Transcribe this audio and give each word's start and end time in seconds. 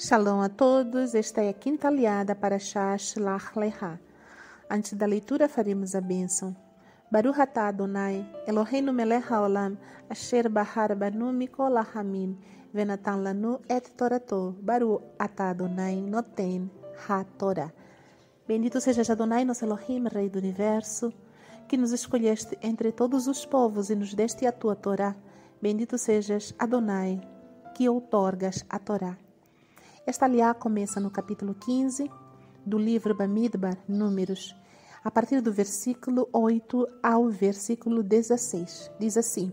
Shalom 0.00 0.42
a 0.42 0.48
todos, 0.48 1.12
esta 1.16 1.42
é 1.42 1.48
a 1.48 1.52
quinta 1.52 1.88
aliada 1.88 2.32
para 2.32 2.56
Shash 2.56 3.16
Lach 3.16 3.56
Leha. 3.56 3.98
Antes 4.70 4.92
da 4.92 5.04
leitura 5.04 5.48
faremos 5.48 5.96
a 5.96 6.00
bênção. 6.00 6.54
Baruch 7.10 7.40
atah 7.40 7.66
Adonai, 7.66 8.24
Eloheinu 8.46 8.92
melech 8.92 9.26
haolam, 9.28 9.76
asher 10.08 10.48
bahar 10.48 10.94
banu 10.94 11.32
mikol 11.32 11.74
hamin, 11.92 12.38
venatan 12.72 13.24
lanu 13.24 13.58
et 13.68 13.90
torato, 13.96 14.54
Baruch 14.62 15.02
atah 15.18 15.50
Adonai 15.50 16.00
noten 16.00 16.70
ha-torah. 17.08 17.72
Bendito 18.46 18.80
sejas 18.80 19.10
Adonai, 19.10 19.44
nosso 19.44 19.64
Elohim, 19.64 20.06
Rei 20.06 20.28
do 20.28 20.38
Universo, 20.38 21.12
que 21.66 21.76
nos 21.76 21.90
escolheste 21.90 22.56
entre 22.62 22.92
todos 22.92 23.26
os 23.26 23.44
povos 23.44 23.90
e 23.90 23.96
nos 23.96 24.14
deste 24.14 24.46
a 24.46 24.52
tua 24.52 24.76
Torá. 24.76 25.16
Bendito 25.60 25.98
sejas 25.98 26.54
Adonai, 26.56 27.20
que 27.74 27.88
outorgas 27.88 28.64
a 28.70 28.78
Torá. 28.78 29.18
Esta 30.08 30.24
aliá 30.24 30.54
começa 30.54 30.98
no 30.98 31.10
capítulo 31.10 31.54
15 31.54 32.10
do 32.64 32.78
livro 32.78 33.14
Bamidbar, 33.14 33.76
Números, 33.86 34.56
a 35.04 35.10
partir 35.10 35.42
do 35.42 35.52
versículo 35.52 36.26
8 36.32 36.88
ao 37.02 37.28
versículo 37.28 38.02
16. 38.02 38.90
Diz 38.98 39.18
assim: 39.18 39.52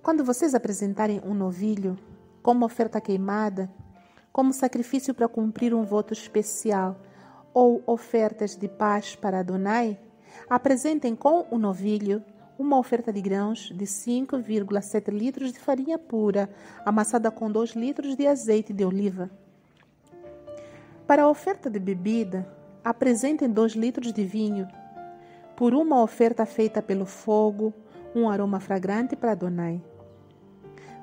Quando 0.00 0.24
vocês 0.24 0.54
apresentarem 0.54 1.20
um 1.24 1.34
novilho 1.34 1.98
como 2.40 2.64
oferta 2.64 3.00
queimada, 3.00 3.68
como 4.32 4.52
sacrifício 4.52 5.12
para 5.12 5.26
cumprir 5.26 5.74
um 5.74 5.82
voto 5.82 6.12
especial, 6.12 7.00
ou 7.52 7.82
ofertas 7.84 8.56
de 8.56 8.68
paz 8.68 9.16
para 9.16 9.40
Adonai, 9.40 9.98
apresentem 10.48 11.16
com 11.16 11.48
o 11.50 11.58
novilho 11.58 12.24
uma 12.62 12.78
oferta 12.78 13.12
de 13.12 13.20
grãos 13.20 13.72
de 13.74 13.84
5,7 13.84 15.10
litros 15.10 15.52
de 15.52 15.58
farinha 15.58 15.98
pura, 15.98 16.48
amassada 16.86 17.30
com 17.30 17.50
2 17.50 17.72
litros 17.72 18.16
de 18.16 18.26
azeite 18.26 18.72
de 18.72 18.84
oliva. 18.84 19.28
Para 21.06 21.24
a 21.24 21.28
oferta 21.28 21.68
de 21.68 21.80
bebida, 21.80 22.48
apresentem 22.84 23.50
2 23.50 23.72
litros 23.72 24.12
de 24.12 24.24
vinho. 24.24 24.68
Por 25.56 25.74
uma 25.74 26.00
oferta 26.00 26.46
feita 26.46 26.80
pelo 26.80 27.04
fogo, 27.04 27.74
um 28.14 28.30
aroma 28.30 28.60
fragrante 28.60 29.16
para 29.16 29.32
Adonai. 29.32 29.82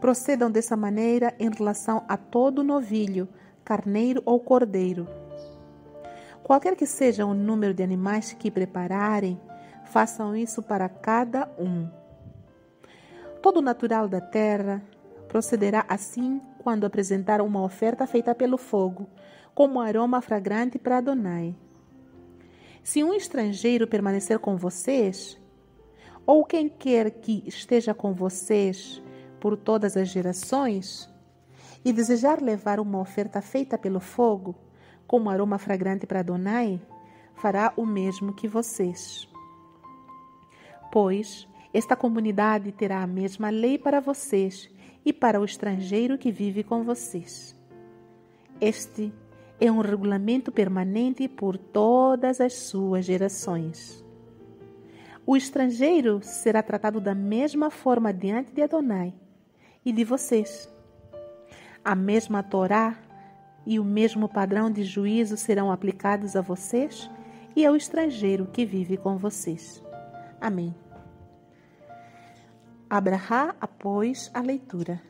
Procedam 0.00 0.50
dessa 0.50 0.76
maneira 0.76 1.34
em 1.38 1.50
relação 1.50 2.04
a 2.06 2.16
todo 2.16 2.62
novilho, 2.62 3.26
carneiro 3.64 4.22
ou 4.26 4.38
cordeiro. 4.38 5.08
Qualquer 6.42 6.76
que 6.76 6.86
seja 6.86 7.24
o 7.24 7.34
número 7.34 7.74
de 7.74 7.82
animais 7.82 8.32
que 8.32 8.50
prepararem, 8.50 9.40
façam 9.86 10.36
isso 10.36 10.62
para 10.62 10.88
cada 10.88 11.48
um. 11.58 11.88
Todo 13.40 13.62
natural 13.62 14.08
da 14.08 14.20
terra 14.20 14.82
procederá 15.28 15.84
assim 15.88 16.40
quando 16.58 16.84
apresentar 16.84 17.40
uma 17.40 17.62
oferta 17.62 18.06
feita 18.06 18.34
pelo 18.34 18.58
fogo, 18.58 19.08
como 19.54 19.80
aroma 19.80 20.20
fragrante 20.20 20.78
para 20.78 20.98
Adonai. 20.98 21.54
Se 22.82 23.02
um 23.02 23.14
estrangeiro 23.14 23.86
permanecer 23.86 24.38
com 24.38 24.56
vocês, 24.56 25.38
ou 26.26 26.44
quem 26.44 26.68
quer 26.68 27.10
que 27.10 27.42
esteja 27.46 27.94
com 27.94 28.12
vocês 28.12 29.02
por 29.40 29.56
todas 29.56 29.96
as 29.96 30.08
gerações, 30.08 31.08
e 31.84 31.92
desejar 31.92 32.42
levar 32.42 32.80
uma 32.80 32.98
oferta 32.98 33.40
feita 33.40 33.78
pelo 33.78 34.00
fogo, 34.00 34.56
como 35.06 35.30
aroma 35.30 35.56
fragrante 35.56 36.04
para 36.04 36.18
Adonai, 36.18 36.80
fará 37.36 37.72
o 37.76 37.86
mesmo 37.86 38.34
que 38.34 38.48
vocês 38.48 39.28
pois 40.96 41.46
esta 41.74 41.94
comunidade 41.94 42.72
terá 42.72 43.02
a 43.02 43.06
mesma 43.06 43.50
lei 43.50 43.76
para 43.76 44.00
vocês 44.00 44.66
e 45.04 45.12
para 45.12 45.38
o 45.38 45.44
estrangeiro 45.44 46.16
que 46.16 46.32
vive 46.32 46.62
com 46.62 46.82
vocês. 46.82 47.54
Este 48.58 49.12
é 49.60 49.70
um 49.70 49.82
regulamento 49.82 50.50
permanente 50.50 51.28
por 51.28 51.58
todas 51.58 52.40
as 52.40 52.54
suas 52.54 53.04
gerações. 53.04 54.02
O 55.26 55.36
estrangeiro 55.36 56.20
será 56.22 56.62
tratado 56.62 56.98
da 56.98 57.14
mesma 57.14 57.70
forma 57.70 58.10
diante 58.10 58.54
de 58.54 58.62
Adonai 58.62 59.12
e 59.84 59.92
de 59.92 60.02
vocês. 60.02 60.66
A 61.84 61.94
mesma 61.94 62.42
Torá 62.42 62.98
e 63.66 63.78
o 63.78 63.84
mesmo 63.84 64.30
padrão 64.30 64.70
de 64.70 64.82
juízo 64.82 65.36
serão 65.36 65.70
aplicados 65.70 66.34
a 66.36 66.40
vocês 66.40 67.10
e 67.54 67.66
ao 67.66 67.76
estrangeiro 67.76 68.46
que 68.46 68.64
vive 68.64 68.96
com 68.96 69.18
vocês. 69.18 69.84
Amém. 70.40 70.85
Abraha 72.88 73.56
após 73.60 74.30
a 74.32 74.40
leitura. 74.40 75.02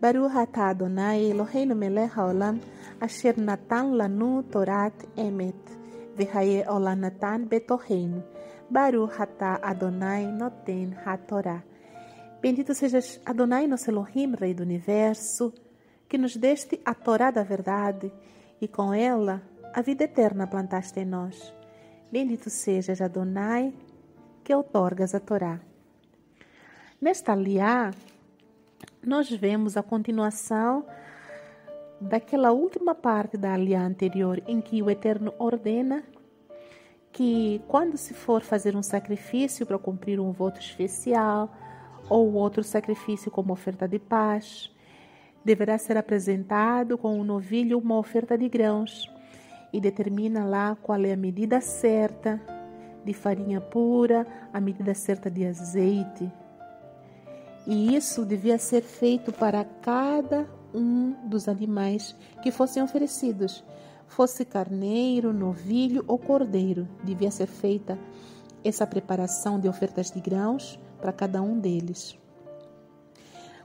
Baruch 0.00 0.34
atah 0.34 0.70
Adonai 0.70 1.30
Eloheinu 1.30 1.74
melech 1.74 2.16
haolam 2.16 2.58
asher 3.00 3.36
natan 3.36 3.98
lanu 3.98 4.42
torat 4.44 4.94
emet 5.14 5.60
v'haye 6.16 6.64
olam 6.66 7.00
natan 7.00 7.44
betoreinu. 7.44 8.22
Baruch 8.70 9.20
atah 9.20 9.60
Adonai 9.62 10.24
noten 10.32 10.96
ha-torah. 11.04 11.62
Bendito 12.40 12.72
sejas 12.72 13.20
Adonai 13.26 13.66
nosso 13.66 13.90
Elohim, 13.90 14.34
Rei 14.34 14.54
do 14.54 14.62
Universo, 14.62 15.52
que 16.08 16.16
nos 16.16 16.34
deste 16.34 16.80
a 16.82 16.94
Torá 16.94 17.30
da 17.30 17.42
verdade 17.42 18.10
e 18.58 18.66
com 18.66 18.94
ela 18.94 19.42
a 19.74 19.82
vida 19.82 20.04
eterna 20.04 20.46
plantaste 20.46 21.00
em 21.00 21.04
nós. 21.04 21.52
Bendito 22.10 22.48
sejas 22.48 23.02
Adonai, 23.02 23.74
que 24.42 24.54
outorgas 24.54 25.14
a 25.14 25.20
Torá. 25.20 25.67
Nesta 27.00 27.32
liá, 27.32 27.92
nós 29.06 29.30
vemos 29.30 29.76
a 29.76 29.84
continuação 29.84 30.84
daquela 32.00 32.50
última 32.50 32.92
parte 32.92 33.36
da 33.36 33.54
aliá 33.54 33.80
anterior, 33.80 34.42
em 34.48 34.60
que 34.60 34.82
o 34.82 34.90
Eterno 34.90 35.32
ordena 35.38 36.02
que 37.12 37.62
quando 37.68 37.96
se 37.96 38.14
for 38.14 38.42
fazer 38.42 38.74
um 38.74 38.82
sacrifício 38.82 39.64
para 39.64 39.78
cumprir 39.78 40.18
um 40.18 40.32
voto 40.32 40.58
especial 40.58 41.54
ou 42.10 42.32
outro 42.32 42.64
sacrifício 42.64 43.30
como 43.30 43.52
oferta 43.52 43.86
de 43.86 44.00
paz, 44.00 44.68
deverá 45.44 45.78
ser 45.78 45.96
apresentado 45.96 46.98
com 46.98 47.16
um 47.16 47.22
novilho 47.22 47.78
uma 47.78 47.96
oferta 47.96 48.36
de 48.36 48.48
grãos 48.48 49.08
e 49.72 49.80
determina 49.80 50.44
lá 50.44 50.76
qual 50.82 51.00
é 51.04 51.12
a 51.12 51.16
medida 51.16 51.60
certa 51.60 52.42
de 53.04 53.12
farinha 53.12 53.60
pura, 53.60 54.26
a 54.52 54.60
medida 54.60 54.94
certa 54.94 55.30
de 55.30 55.46
azeite, 55.46 56.28
e 57.68 57.94
isso 57.94 58.24
devia 58.24 58.56
ser 58.56 58.82
feito 58.82 59.30
para 59.30 59.62
cada 59.62 60.48
um 60.72 61.12
dos 61.28 61.48
animais 61.48 62.16
que 62.42 62.50
fossem 62.50 62.82
oferecidos, 62.82 63.62
fosse 64.06 64.42
carneiro, 64.42 65.34
novilho 65.34 66.02
ou 66.08 66.18
cordeiro, 66.18 66.88
devia 67.04 67.30
ser 67.30 67.46
feita 67.46 67.98
essa 68.64 68.86
preparação 68.86 69.60
de 69.60 69.68
ofertas 69.68 70.10
de 70.10 70.18
grãos 70.18 70.80
para 70.98 71.12
cada 71.12 71.42
um 71.42 71.60
deles. 71.60 72.18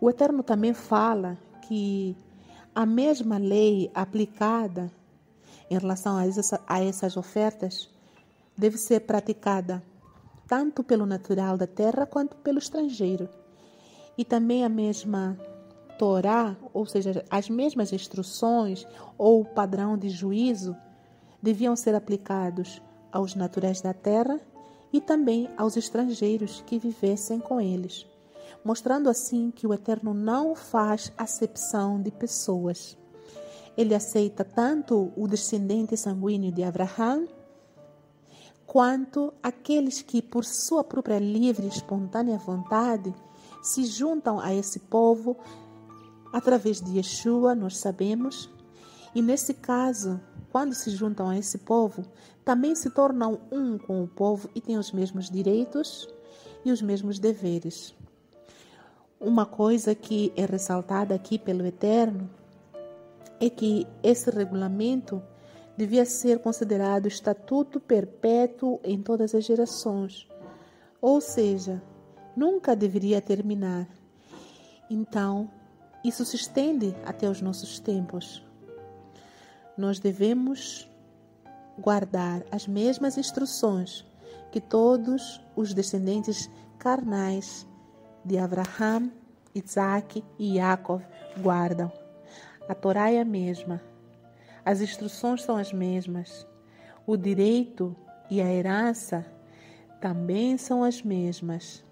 O 0.00 0.08
Eterno 0.08 0.44
também 0.44 0.72
fala 0.72 1.36
que 1.62 2.16
a 2.72 2.86
mesma 2.86 3.36
lei 3.36 3.90
aplicada 3.92 4.92
em 5.68 5.74
relação 5.74 6.16
a 6.16 6.22
a 6.68 6.84
essas 6.84 7.16
ofertas 7.16 7.90
deve 8.56 8.78
ser 8.78 9.00
praticada 9.00 9.82
tanto 10.46 10.84
pelo 10.84 11.04
natural 11.04 11.58
da 11.58 11.66
terra 11.66 12.06
quanto 12.06 12.36
pelo 12.36 12.60
estrangeiro 12.60 13.28
e 14.18 14.24
também 14.24 14.64
a 14.64 14.68
mesma 14.68 15.38
Torá, 15.96 16.56
ou 16.72 16.86
seja, 16.86 17.24
as 17.30 17.48
mesmas 17.48 17.92
instruções 17.92 18.86
ou 19.16 19.44
padrão 19.44 19.96
de 19.96 20.08
juízo, 20.08 20.76
deviam 21.42 21.74
ser 21.74 21.94
aplicados 21.94 22.82
aos 23.10 23.34
naturais 23.34 23.80
da 23.80 23.92
terra 23.92 24.40
e 24.92 25.00
também 25.00 25.48
aos 25.56 25.76
estrangeiros 25.76 26.62
que 26.66 26.78
vivessem 26.78 27.40
com 27.40 27.60
eles, 27.60 28.06
mostrando 28.64 29.08
assim 29.08 29.50
que 29.50 29.66
o 29.66 29.74
Eterno 29.74 30.14
não 30.14 30.54
faz 30.54 31.12
acepção 31.18 32.00
de 32.00 32.10
pessoas. 32.10 32.96
Ele 33.76 33.94
aceita 33.94 34.44
tanto 34.44 35.12
o 35.16 35.26
descendente 35.26 35.96
sanguíneo 35.96 36.52
de 36.52 36.62
Abraão, 36.62 37.28
quanto 38.66 39.32
aqueles 39.42 40.02
que, 40.02 40.20
por 40.20 40.44
sua 40.44 40.84
própria 40.84 41.18
livre 41.18 41.66
e 41.66 41.70
espontânea 41.70 42.38
vontade, 42.38 43.14
se 43.68 43.84
juntam 43.84 44.40
a 44.40 44.54
esse 44.54 44.78
povo 44.78 45.36
através 46.32 46.80
de 46.80 46.96
Yeshua, 46.96 47.54
nós 47.54 47.76
sabemos. 47.76 48.50
E 49.14 49.20
nesse 49.20 49.52
caso, 49.52 50.18
quando 50.50 50.74
se 50.74 50.90
juntam 50.90 51.28
a 51.28 51.36
esse 51.36 51.58
povo, 51.58 52.02
também 52.44 52.74
se 52.74 52.88
tornam 52.88 53.38
um 53.52 53.76
com 53.76 54.02
o 54.02 54.08
povo 54.08 54.48
e 54.54 54.60
têm 54.60 54.78
os 54.78 54.90
mesmos 54.90 55.28
direitos 55.30 56.08
e 56.64 56.72
os 56.72 56.80
mesmos 56.80 57.18
deveres. 57.18 57.94
Uma 59.20 59.44
coisa 59.44 59.94
que 59.94 60.32
é 60.34 60.46
ressaltada 60.46 61.14
aqui 61.14 61.38
pelo 61.38 61.66
Eterno 61.66 62.30
é 63.38 63.50
que 63.50 63.86
esse 64.02 64.30
regulamento 64.30 65.22
devia 65.76 66.06
ser 66.06 66.38
considerado 66.38 67.06
estatuto 67.06 67.78
perpétuo 67.78 68.80
em 68.82 69.02
todas 69.02 69.34
as 69.34 69.44
gerações. 69.44 70.26
Ou 71.00 71.20
seja, 71.20 71.82
nunca 72.38 72.76
deveria 72.76 73.20
terminar. 73.20 73.88
Então, 74.88 75.50
isso 76.04 76.24
se 76.24 76.36
estende 76.36 76.94
até 77.04 77.28
os 77.28 77.40
nossos 77.40 77.80
tempos. 77.80 78.46
nós 79.76 80.00
devemos 80.00 80.88
guardar 81.78 82.42
as 82.50 82.66
mesmas 82.66 83.16
instruções 83.16 84.04
que 84.50 84.60
todos 84.60 85.40
os 85.54 85.72
descendentes 85.72 86.50
carnais 86.78 87.64
de 88.24 88.38
Abraham, 88.38 89.12
Isaac 89.54 90.24
e 90.36 90.56
Jacob 90.56 91.00
guardam. 91.40 91.92
A 92.68 92.74
Torá 92.74 93.10
é 93.10 93.20
a 93.20 93.24
mesma, 93.24 93.80
as 94.64 94.80
instruções 94.80 95.42
são 95.42 95.56
as 95.56 95.72
mesmas, 95.72 96.44
o 97.06 97.16
direito 97.16 97.94
e 98.28 98.40
a 98.40 98.52
herança 98.52 99.24
também 100.00 100.58
são 100.58 100.82
as 100.82 101.02
mesmas, 101.02 101.84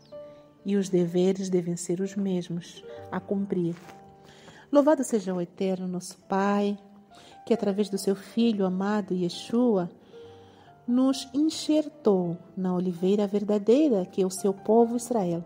e 0.67 0.77
os 0.77 0.89
deveres 0.89 1.49
devem 1.49 1.77
ser 1.77 2.01
os 2.01 2.17
mesmos 2.17 2.85
a 3.11 3.21
cumprir. 3.21 3.77
Louvado 4.71 5.05
seja 5.05 5.33
o 5.33 5.41
Eterno, 5.41 5.87
nosso 5.87 6.19
Pai, 6.29 6.77
que 7.47 7.55
através 7.55 7.89
do 7.89 7.97
seu 7.97 8.17
Filho 8.17 8.67
amado 8.67 9.15
Yeshua, 9.15 9.89
nos 10.87 11.29
enxertou 11.33 12.37
na 12.57 12.75
oliveira 12.75 13.29
verdadeira 13.29 14.05
que 14.05 14.21
é 14.21 14.27
o 14.27 14.31
seu 14.31 14.53
povo 14.53 14.97
Israel, 14.97 15.45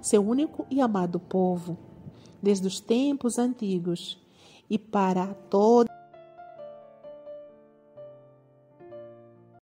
seu 0.00 0.26
único 0.26 0.66
e 0.70 0.80
amado 0.80 1.20
povo, 1.20 1.76
desde 2.42 2.66
os 2.66 2.80
tempos 2.80 3.38
antigos 3.38 4.18
e 4.68 4.78
para 4.78 5.26
todo 5.50 5.93